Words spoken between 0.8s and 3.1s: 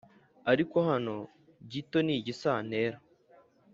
hano gito ni igisantera